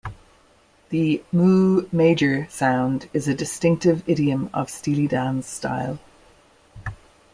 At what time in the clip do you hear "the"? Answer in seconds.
0.89-1.21